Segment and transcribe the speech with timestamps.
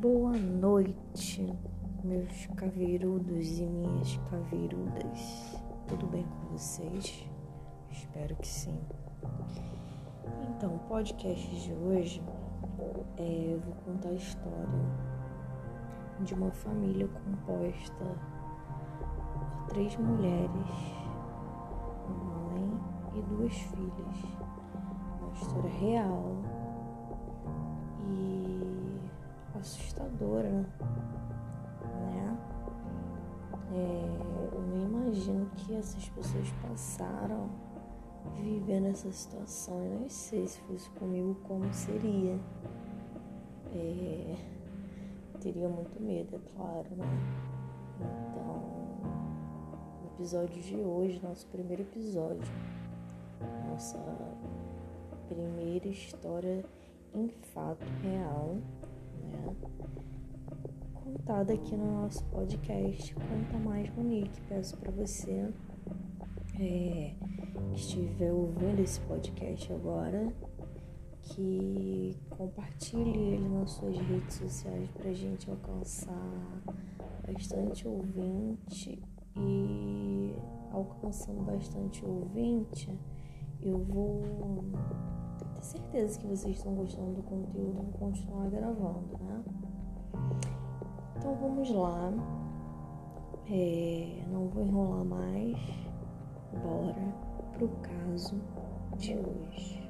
[0.00, 1.50] Boa noite,
[2.04, 5.58] meus caveirudos e minhas caveirudas.
[5.88, 7.26] Tudo bem com vocês?
[7.90, 8.78] Espero que sim.
[10.50, 12.22] Então, o podcast de hoje
[13.16, 14.86] é, eu vou contar a história
[16.20, 18.04] de uma família composta
[19.32, 20.70] por três mulheres,
[22.06, 22.80] uma mãe
[23.14, 24.24] e duas filhas.
[25.22, 26.36] Uma história real
[30.16, 32.38] assustadora, né?
[33.72, 37.50] É, eu nem imagino que essas pessoas passaram
[38.40, 39.82] vivendo essa situação.
[39.84, 42.38] Eu nem sei se fosse comigo como seria.
[43.74, 44.36] É,
[45.40, 47.04] teria muito medo, é claro, né?
[48.00, 48.62] Então,
[50.02, 52.50] o episódio de hoje, nosso primeiro episódio,
[53.68, 53.98] nossa
[55.28, 56.64] primeira história
[57.14, 58.56] em fato real
[59.26, 59.54] né?
[61.28, 64.40] Aqui no nosso podcast Conta Mais Monique.
[64.42, 65.52] Peço para você
[66.54, 67.14] é,
[67.68, 70.32] que estiver ouvindo esse podcast agora
[71.22, 76.62] que compartilhe ele nas suas redes sociais para a gente alcançar
[77.26, 79.02] bastante ouvinte
[79.36, 80.32] e
[80.70, 82.88] alcançando bastante ouvinte,
[83.60, 84.22] eu vou
[85.56, 89.44] ter certeza que vocês estão gostando do conteúdo, vou continuar gravando, né?
[91.18, 92.12] Então vamos lá.
[93.48, 95.56] É, não vou enrolar mais.
[96.62, 97.14] Bora
[97.52, 98.40] pro caso
[98.96, 99.88] de hoje.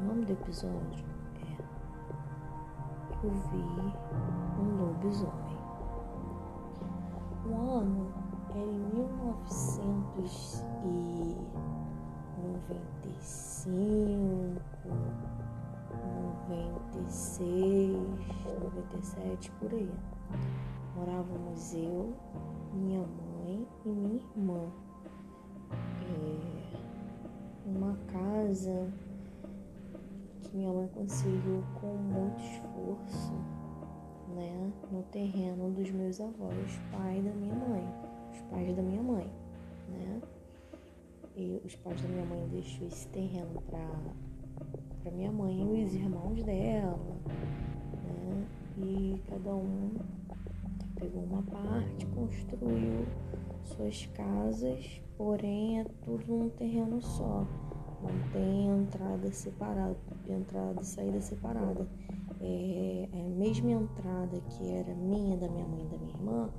[0.00, 1.56] O nome do episódio é
[3.22, 3.64] Eu vi
[4.60, 5.56] um lobisomem.
[7.46, 8.12] O ano
[8.50, 11.36] era em 1900 e
[12.42, 14.60] 95,
[16.06, 17.96] 96,
[18.62, 19.90] 97, por aí.
[20.94, 22.14] Morávamos eu,
[22.72, 24.72] minha mãe e minha irmã.
[26.02, 26.76] É,
[27.66, 28.92] uma casa
[30.42, 33.34] que minha mãe conseguiu com muito esforço,
[34.34, 37.84] né, no terreno dos meus avós, pai da minha mãe,
[38.32, 39.30] os pais da minha mãe,
[39.88, 40.20] né?
[41.34, 43.86] E os pais da minha mãe deixou esse terreno para
[45.06, 46.98] para minha mãe e os irmãos dela,
[48.02, 48.44] né?
[48.76, 49.92] E cada um
[50.98, 53.06] pegou uma parte, construiu
[53.62, 57.46] suas casas, porém é tudo num terreno só.
[58.02, 59.96] Não tem entrada separada,
[60.28, 61.86] entrada e saída separada.
[62.40, 66.50] É, a mesma entrada que era minha, da minha mãe e da minha irmã,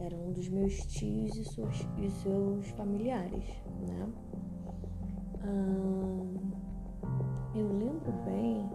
[0.00, 3.44] era um dos meus tios e seus, e seus familiares,
[3.86, 4.08] né?
[7.58, 8.68] Eu lembro bem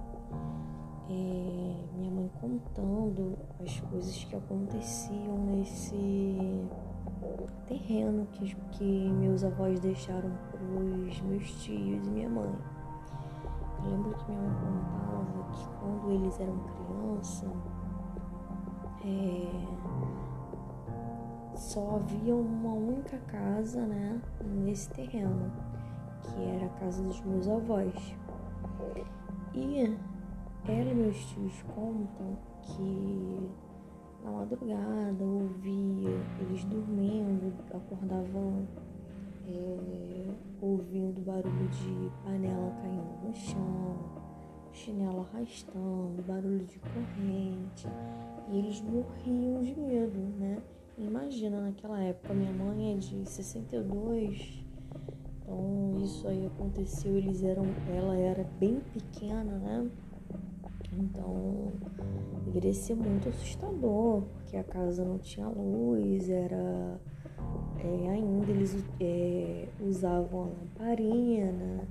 [1.09, 6.67] é, minha mãe contando as coisas que aconteciam nesse
[7.67, 12.51] terreno que, que meus avós deixaram para os meus tios e minha mãe.
[13.83, 17.47] Eu lembro que minha mãe contava que quando eles eram criança,
[19.05, 19.47] é,
[21.55, 25.51] só havia uma única casa, né, nesse terreno,
[26.21, 28.20] que era a casa dos meus avós.
[29.53, 29.97] E
[30.67, 33.49] ela e meus tios contam que
[34.23, 36.09] na madrugada ouvia
[36.39, 38.67] eles dormindo, acordavam
[39.47, 43.97] é, ouvindo barulho de panela caindo no chão,
[44.71, 47.87] chinelo arrastando, barulho de corrente,
[48.49, 50.61] e eles morriam de medo, né?
[50.97, 54.60] Imagina, naquela época, minha mãe é de 62,
[55.41, 59.89] então isso aí aconteceu, eles eram, ela era bem pequena, né?
[60.93, 61.71] Então
[62.45, 66.99] deveria ser muito assustador, porque a casa não tinha luz, era
[67.79, 71.87] é, ainda eles é, usavam a lamparina, né?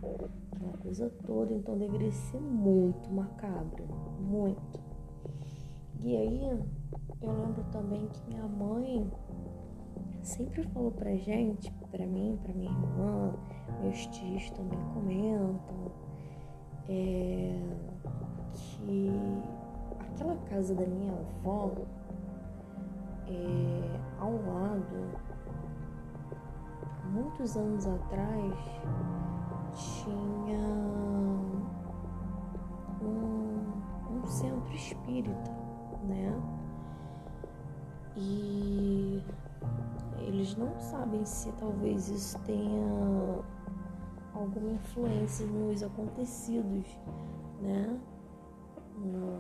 [0.53, 3.85] aquela coisa toda, então deveria ser muito macabro,
[4.21, 4.81] muito.
[6.03, 6.45] E aí
[7.23, 9.11] eu lembro também que minha mãe
[10.23, 13.33] sempre falou pra gente, pra mim, pra minha irmã,
[13.83, 15.93] meus tios também comentam,
[16.89, 17.61] é,
[18.53, 19.11] que
[19.99, 21.73] aquela casa da minha avó,
[23.27, 25.19] é, ao lado,
[27.13, 28.55] muitos anos atrás,
[29.75, 30.59] tinha
[33.03, 33.63] um,
[34.11, 35.51] um centro espírita,
[36.05, 36.41] né?
[38.17, 39.23] E
[40.27, 43.43] eles não sabem se talvez isso tenha
[44.35, 46.87] alguma influência nos acontecidos,
[47.61, 47.99] né?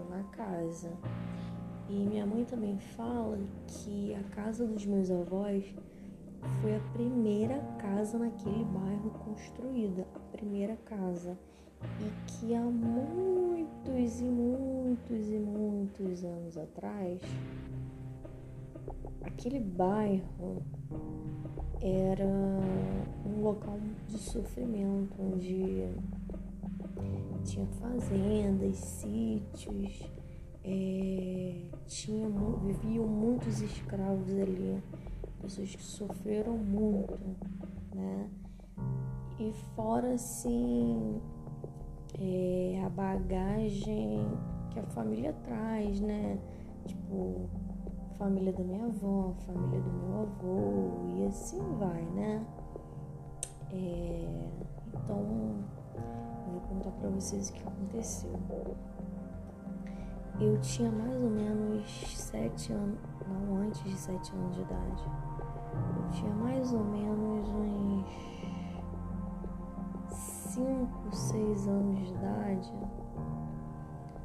[0.09, 0.93] na casa.
[1.89, 5.65] E minha mãe também fala que a casa dos meus avós
[6.61, 11.37] foi a primeira casa naquele bairro construída, a primeira casa.
[11.83, 17.21] E que há muitos e muitos e muitos anos atrás,
[19.23, 20.63] aquele bairro
[21.81, 22.27] era
[23.27, 25.89] um local de sofrimento, onde
[27.45, 30.03] tinha fazendas, sítios,
[30.65, 31.55] é,
[31.87, 32.29] tinha,
[32.63, 34.83] viviam muitos escravos ali,
[35.41, 37.19] pessoas que sofreram muito,
[37.95, 38.29] né?
[39.39, 41.19] E fora assim
[42.19, 44.27] é, a bagagem
[44.71, 46.39] que a família traz, né?
[46.87, 47.49] Tipo,
[48.21, 52.45] família da minha avó, família do meu avô, e assim vai, né?
[53.73, 54.51] É,
[54.89, 55.65] então,
[56.47, 58.39] eu vou contar pra vocês o que aconteceu.
[60.39, 65.05] Eu tinha mais ou menos sete anos, não antes de sete anos de idade.
[65.97, 68.07] Eu tinha mais ou menos uns
[70.11, 72.73] cinco, seis anos de idade.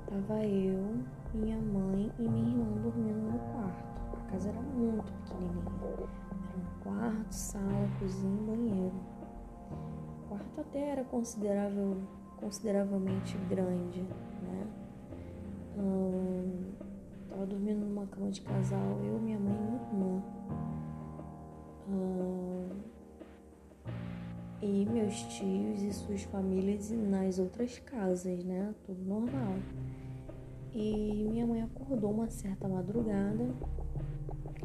[0.08, 1.00] Tava eu,
[1.36, 4.18] minha mãe e minha irmã dormindo no quarto.
[4.18, 5.64] A casa era muito pequenininha.
[5.82, 8.96] Era um quarto, sala, cozinha e banheiro.
[10.24, 11.98] O quarto até era considerável,
[12.38, 14.68] consideravelmente grande, né?
[15.78, 16.72] Hum,
[17.30, 20.24] tava dormindo numa cama de casal, eu, minha mãe e minha irmã.
[21.90, 22.70] Hum,
[24.62, 28.74] e meus tios e suas famílias nas outras casas, né?
[28.86, 29.56] Tudo normal.
[30.76, 33.46] E minha mãe acordou uma certa madrugada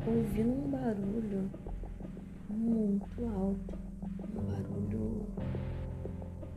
[0.04, 1.48] ouvindo um barulho
[2.48, 3.78] muito alto,
[4.34, 5.26] um barulho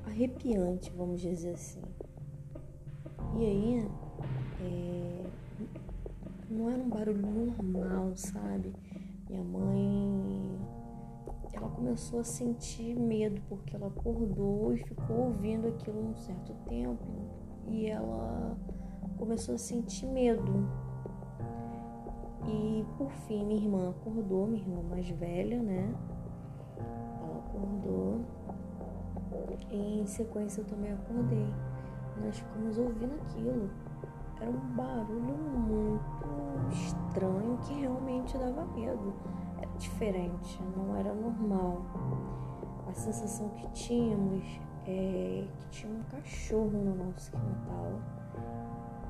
[0.08, 1.84] arrepiante, vamos dizer assim.
[3.38, 3.88] E aí,
[4.60, 5.26] é,
[6.50, 8.74] não era um barulho normal, sabe?
[9.30, 10.60] Minha mãe,
[11.54, 17.06] ela começou a sentir medo porque ela acordou e ficou ouvindo aquilo um certo tempo
[17.68, 18.58] e ela
[19.24, 20.68] começou a sentir medo
[22.46, 25.96] e por fim, minha irmã acordou, minha irmã mais velha, né?
[26.78, 28.20] Ela acordou.
[29.72, 31.48] E em sequência eu também acordei.
[32.22, 33.70] Nós ficamos ouvindo aquilo.
[34.42, 39.14] Era um barulho muito estranho que realmente dava medo.
[39.58, 41.82] Era diferente, não era normal.
[42.90, 44.44] A sensação que tínhamos
[44.86, 48.23] é que tinha um cachorro no nosso quintal.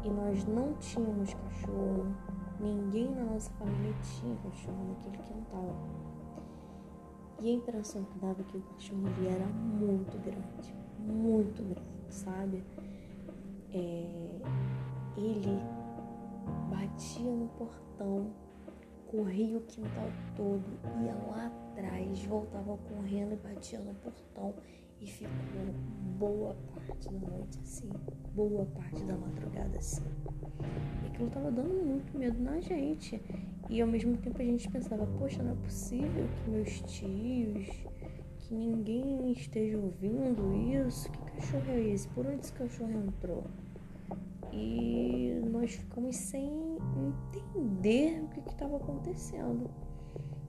[0.04, 2.14] E nós não tínhamos cachorro
[2.64, 5.76] Ninguém na nossa família tinha cachorro naquele quintal.
[7.42, 12.14] E a impressão que dava é que o cachorro ali era muito grande, muito grande,
[12.14, 12.64] sabe?
[13.74, 14.40] É,
[15.18, 15.60] ele
[16.70, 18.32] batia no portão,
[19.08, 20.08] corria o quintal
[20.38, 20.64] todo,
[21.04, 24.54] ia lá atrás, voltava correndo e batia no portão
[25.04, 25.32] e ficou
[26.18, 27.90] boa parte da noite assim,
[28.34, 30.04] boa parte da madrugada assim.
[31.04, 33.22] E aquilo tava dando muito medo na gente.
[33.70, 37.68] E ao mesmo tempo a gente pensava, poxa, não é possível que meus tios,
[38.40, 41.12] que ninguém esteja ouvindo isso.
[41.12, 42.08] Que cachorro é esse?
[42.10, 43.44] Por onde esse cachorro entrou?
[44.52, 49.70] E nós ficamos sem entender o que estava acontecendo.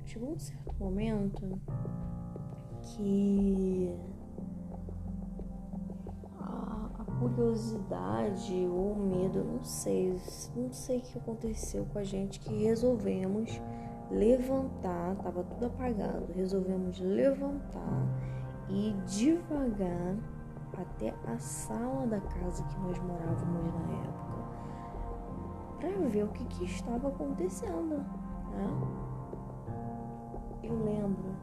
[0.04, 1.58] Chegou um certo momento
[2.82, 3.90] que
[7.28, 10.20] curiosidade ou medo, não sei,
[10.54, 13.60] não sei o que aconteceu com a gente que resolvemos
[14.10, 18.06] levantar, tava tudo apagado, resolvemos levantar
[18.68, 20.16] e devagar
[20.76, 24.34] até a sala da casa que nós morávamos na época
[25.80, 27.96] para ver o que, que estava acontecendo,
[28.50, 28.68] né?
[30.62, 31.36] Eu lembro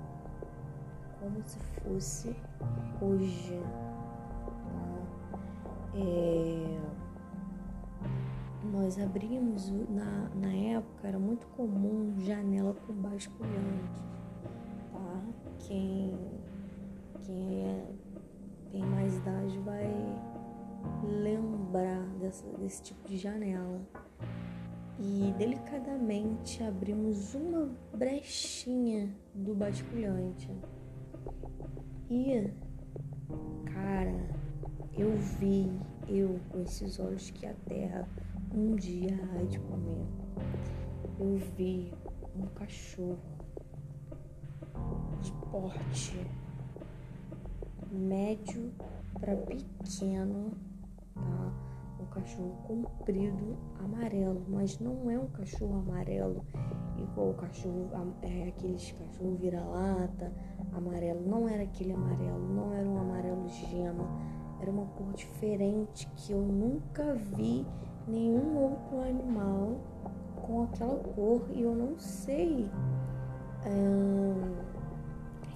[1.20, 2.36] como se fosse
[3.00, 3.62] hoje
[5.96, 6.80] é,
[8.72, 14.02] nós abrimos, na, na época era muito comum janela com basculhante,
[14.92, 15.22] tá?
[15.60, 16.18] Quem,
[17.22, 17.86] quem é,
[18.72, 19.90] tem mais idade vai
[21.04, 23.82] lembrar dessa, desse tipo de janela.
[25.00, 30.50] E delicadamente abrimos uma brechinha do basculhante.
[32.10, 32.52] E,
[33.74, 34.41] cara,
[34.98, 35.72] eu vi,
[36.08, 38.08] eu com esses olhos que a terra
[38.54, 40.06] um dia há de comer.
[41.20, 41.94] Eu vi
[42.36, 43.20] um cachorro
[45.22, 46.26] de porte
[47.92, 48.72] médio
[49.20, 50.52] para pequeno,
[51.14, 51.54] tá?
[52.00, 56.46] um cachorro comprido amarelo, mas não é um cachorro amarelo
[56.98, 57.90] igual o cachorro,
[58.22, 60.32] é, aqueles cachorro vira-lata,
[60.74, 61.22] amarelo.
[61.28, 64.08] Não era aquele amarelo, não era um amarelo gema,
[64.62, 67.66] era uma cor diferente que eu nunca vi
[68.08, 69.80] nenhum outro animal
[70.36, 72.70] com aquela cor e eu não sei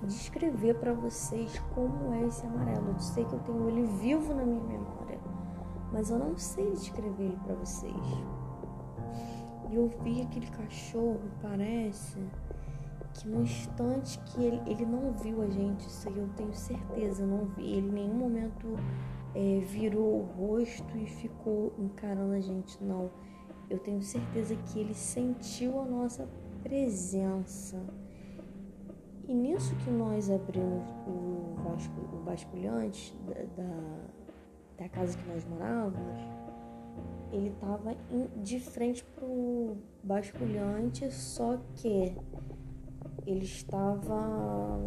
[0.05, 2.89] descrever para vocês como é esse amarelo.
[2.89, 5.19] Eu sei que eu tenho ele vivo na minha memória,
[5.91, 7.93] mas eu não sei descrever ele para vocês.
[9.69, 12.19] E eu vi aquele cachorro, parece
[13.15, 17.25] que no instante que ele, ele não viu a gente, isso aí eu tenho certeza,
[17.25, 17.77] não vi.
[17.77, 18.67] Ele em nenhum momento
[19.34, 23.10] é, virou o rosto e ficou encarando a gente, não.
[23.69, 26.27] Eu tenho certeza que ele sentiu a nossa
[26.62, 27.81] presença.
[29.27, 31.55] E nisso que nós abrimos o,
[32.13, 33.74] o basculhante da, da,
[34.77, 36.22] da casa que nós morávamos,
[37.31, 37.95] ele estava
[38.41, 42.15] de frente pro basculhante, só que
[43.25, 44.79] ele estava.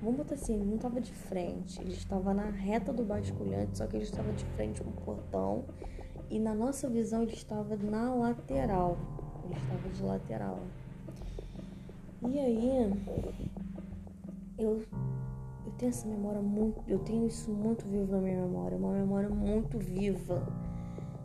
[0.00, 3.86] Vamos botar assim, ele não estava de frente, ele estava na reta do basculhante, só
[3.86, 5.64] que ele estava de frente pro portão
[6.30, 8.96] e na nossa visão ele estava na lateral.
[9.44, 10.58] Ele estava de lateral.
[12.28, 12.92] E aí
[14.58, 14.82] eu
[15.66, 19.28] eu tenho essa memória muito, eu tenho isso muito vivo na minha memória, uma memória
[19.28, 20.46] muito viva,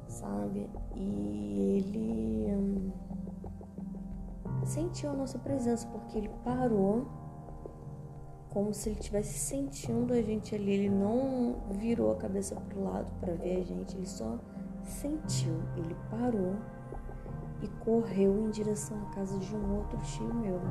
[0.08, 0.70] sabe?
[0.96, 2.92] E ele hum,
[4.66, 7.08] sentiu a nossa presença porque ele parou
[8.54, 13.12] como se ele estivesse sentindo a gente ali, ele não virou a cabeça pro lado
[13.20, 14.38] para ver a gente, ele só
[14.84, 16.56] sentiu, ele parou
[17.64, 20.62] e correu em direção à casa de um outro tio meu.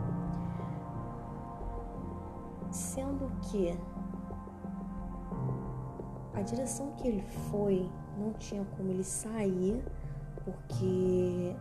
[2.70, 3.76] Sendo que
[6.34, 9.84] a direção que ele foi não tinha como ele sair,
[10.44, 11.56] porque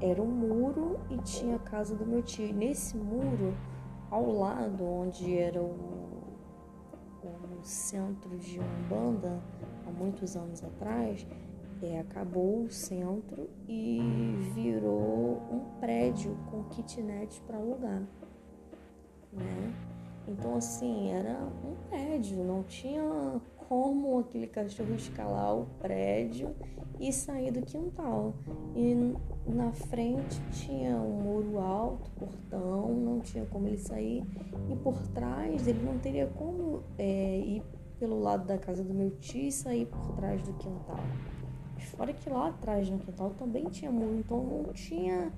[0.00, 2.46] era um muro e tinha a casa do meu tio.
[2.46, 3.54] E nesse muro,
[4.10, 6.38] ao lado onde era o,
[7.22, 9.40] o centro de Umbanda,
[9.86, 11.26] há muitos anos atrás,
[11.82, 14.00] é, acabou o centro e
[14.54, 18.02] virou um prédio com kitnet para alugar
[19.32, 19.74] né?
[20.28, 23.40] Então, assim, era um prédio, não tinha
[23.70, 26.52] como aquele cachorro escalar o prédio
[26.98, 28.34] e sair do quintal.
[28.74, 29.14] E
[29.46, 34.24] na frente tinha um muro alto, portão, não tinha como ele sair.
[34.68, 37.62] E por trás ele não teria como é, ir
[38.00, 41.04] pelo lado da casa do meu tio e sair por trás do quintal.
[41.96, 45.32] Fora que lá atrás no quintal também tinha muro, então não tinha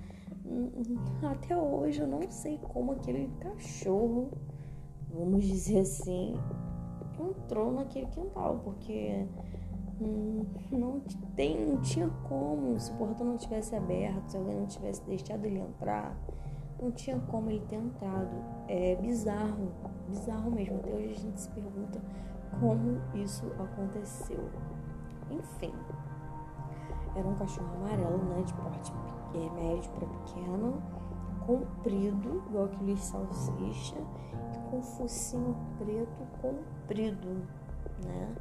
[1.22, 4.30] até hoje eu não sei como aquele cachorro,
[5.12, 6.34] vamos dizer assim,
[7.30, 9.26] entrou naquele quintal, porque
[10.00, 11.00] hum, não,
[11.34, 15.44] tem, não tinha como, se o portão não tivesse aberto, se alguém não tivesse deixado
[15.44, 16.16] ele entrar,
[16.80, 18.44] não tinha como ele ter entrado.
[18.68, 19.72] É bizarro,
[20.08, 20.76] bizarro mesmo.
[20.76, 22.00] Até hoje a gente se pergunta
[22.58, 24.50] como isso aconteceu.
[25.30, 25.72] Enfim,
[27.14, 28.92] era um cachorro amarelo, né, de porte
[29.34, 30.82] é, médio para pequeno,
[31.46, 37.28] comprido, igual aquele salsicha, e com focinho preto comprido,
[38.04, 38.34] né?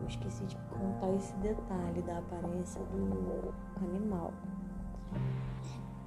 [0.00, 3.52] Eu esqueci de contar esse detalhe da aparência do
[3.84, 4.32] animal.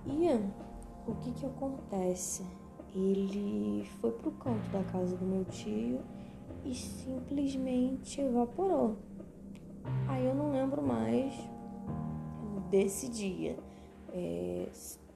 [0.05, 0.29] E
[1.05, 2.45] o que que acontece?
[2.93, 5.99] Ele foi pro canto da casa do meu tio
[6.63, 8.95] e simplesmente evaporou.
[10.07, 11.33] Aí eu não lembro mais
[12.69, 13.57] desse dia.
[14.13, 14.69] É,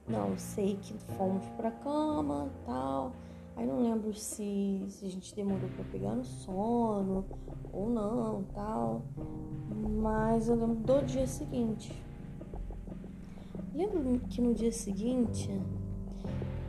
[0.08, 3.12] não, sei que fomos pra cama tal.
[3.55, 7.25] Aí não lembro se, se a gente demorou para pegar no sono
[7.72, 9.03] ou não tal.
[10.01, 11.93] Mas eu lembro do dia seguinte.
[13.74, 15.50] Lembro que no dia seguinte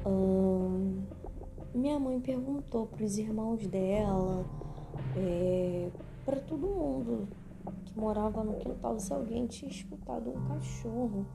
[0.06, 1.02] hum,
[1.74, 4.44] minha mãe perguntou para os irmãos dela,
[5.16, 5.90] é,
[6.24, 7.28] para todo mundo
[7.84, 11.26] que morava no quintal se alguém tinha escutado um cachorro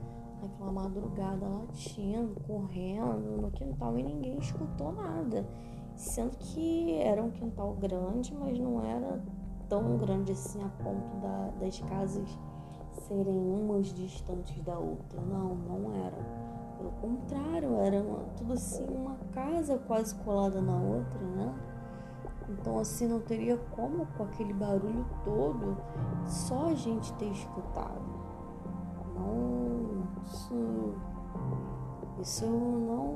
[0.47, 5.47] naquela madrugada latindo, correndo no quintal e ninguém escutou nada.
[5.95, 9.21] Sendo que era um quintal grande, mas não era
[9.67, 12.37] tão grande assim a ponto da, das casas
[13.07, 15.19] serem umas distantes da outra.
[15.21, 16.17] Não, não era.
[16.77, 21.55] Pelo contrário, era uma, tudo assim uma casa quase colada na outra, né?
[22.49, 25.77] Então assim não teria como com aquele barulho todo
[26.25, 28.05] só a gente ter escutado.
[29.15, 29.56] Não,
[30.25, 30.93] isso,
[32.21, 33.13] isso não,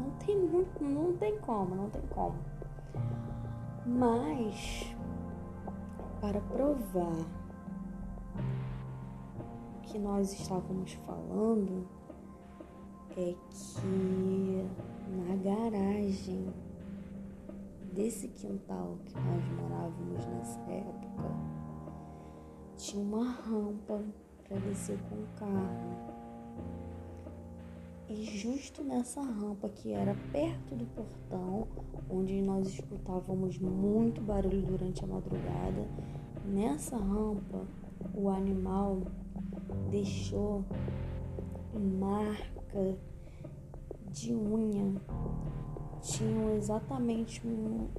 [0.00, 2.36] não tem muito, não tem como, não tem como.
[3.86, 4.94] Mas
[6.20, 7.24] para provar
[9.82, 11.86] que nós estávamos falando,
[13.16, 14.68] é que
[15.08, 16.52] na garagem
[17.92, 21.58] desse quintal que nós morávamos nessa época
[22.76, 24.04] tinha uma rampa
[24.46, 26.17] para descer com o carro.
[28.08, 31.68] E justo nessa rampa que era perto do portão,
[32.08, 35.86] onde nós escutávamos muito barulho durante a madrugada,
[36.46, 37.66] nessa rampa
[38.14, 39.02] o animal
[39.90, 40.64] deixou
[41.74, 42.96] marca
[44.10, 45.00] de unha.
[46.00, 47.42] Tinham exatamente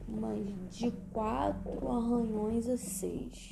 [0.08, 0.40] umas
[0.72, 3.52] de quatro arranhões a seis.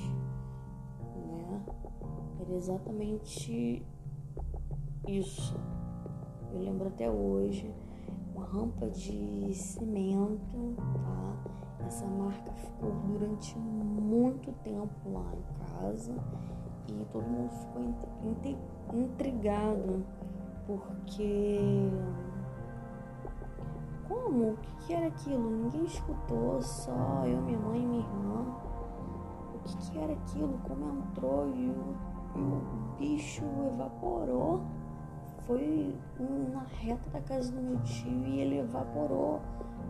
[1.14, 1.62] Né?
[2.40, 3.82] Era exatamente
[5.10, 5.58] isso.
[6.52, 7.74] Eu lembro até hoje,
[8.34, 11.86] uma rampa de cimento, tá?
[11.86, 16.14] Essa marca ficou durante muito tempo lá em casa
[16.88, 17.82] e todo mundo ficou
[18.92, 20.04] intrigado
[20.66, 21.90] porque
[24.08, 24.52] como?
[24.52, 25.50] O que, era aquilo?
[25.50, 28.46] Ninguém escutou, só eu, minha mãe e minha irmã.
[29.54, 30.58] O que, era aquilo?
[30.66, 31.96] Como entrou e o,
[32.36, 34.62] e o bicho evaporou?
[35.48, 35.94] Foi
[36.52, 39.40] na reta da casa do meu tio e ele evaporou.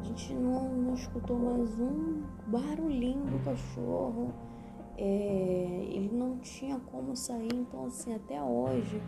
[0.00, 4.32] A gente não, não escutou mais um barulhinho do cachorro.
[4.96, 9.02] É, ele não tinha como sair, então assim, até hoje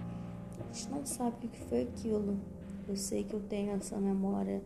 [0.59, 2.37] a gente não sabe o que foi aquilo.
[2.89, 4.61] Eu sei que eu tenho essa memória,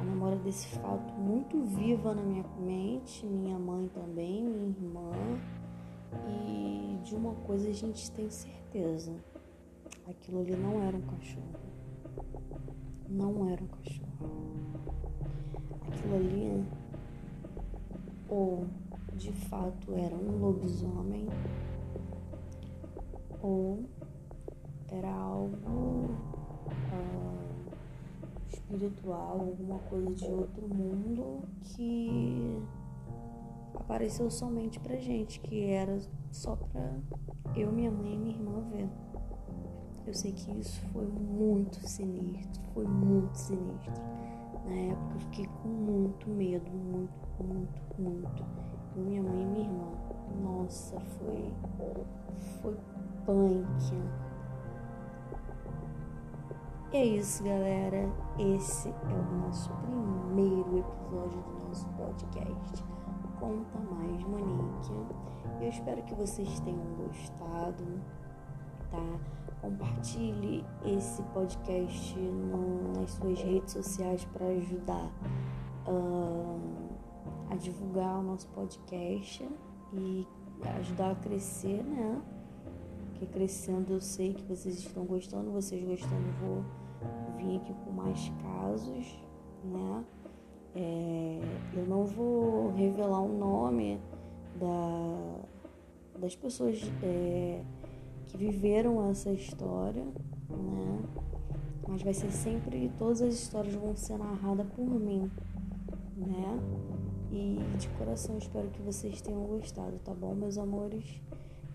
[0.00, 5.10] a memória desse fato muito viva na minha mente, minha mãe também, minha irmã.
[6.28, 9.12] E de uma coisa a gente tem certeza
[10.08, 11.46] Aquilo ali não era um cachorro.
[13.08, 14.06] Não era um cachorro.
[15.88, 16.64] Aquilo ali,
[18.28, 18.66] ou
[19.14, 21.26] de fato era um lobisomem,
[23.42, 23.84] ou
[24.88, 26.10] era algo
[26.92, 27.72] uh,
[28.48, 32.62] espiritual, alguma coisa de outro mundo que
[33.74, 35.98] apareceu somente pra gente, que era
[36.30, 36.94] só pra
[37.56, 38.88] eu, minha mãe e minha irmã ver.
[40.06, 43.92] Eu sei que isso foi muito sinistro, foi muito sinistro.
[44.64, 48.44] Na época eu fiquei com muito medo, muito, muito, muito.
[48.96, 49.92] Eu, minha mãe e minha irmã.
[50.42, 51.52] Nossa, foi.
[52.62, 52.76] Foi
[53.24, 53.94] punk.
[56.92, 58.08] E é isso, galera.
[58.38, 62.84] Esse é o nosso primeiro episódio do nosso podcast.
[63.40, 64.92] Conta mais, Monique.
[65.60, 67.84] Eu espero que vocês tenham gostado,
[68.90, 69.45] tá?
[69.66, 75.10] Compartilhe esse podcast no, nas suas redes sociais para ajudar
[75.88, 76.60] uh,
[77.50, 79.46] a divulgar o nosso podcast
[79.92, 80.26] e
[80.78, 82.22] ajudar a crescer, né?
[83.10, 86.64] Porque crescendo eu sei que vocês estão gostando, vocês gostando, vou
[87.36, 89.18] vir aqui com mais casos,
[89.64, 90.04] né?
[90.76, 91.40] É,
[91.74, 93.98] eu não vou revelar o nome
[94.60, 96.80] da, das pessoas.
[97.02, 97.64] É,
[98.36, 101.02] viveram essa história, né?
[101.88, 105.30] Mas vai ser sempre, todas as histórias vão ser narradas por mim,
[106.16, 106.60] né?
[107.30, 111.04] E de coração espero que vocês tenham gostado, tá bom, meus amores?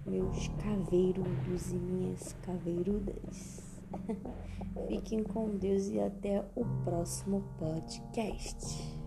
[0.05, 3.61] Meus caveirudos e minhas caveirudas.
[4.87, 9.01] Fiquem com Deus e até o próximo podcast.